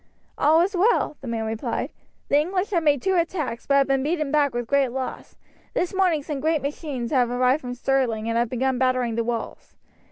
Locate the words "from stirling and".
7.61-8.35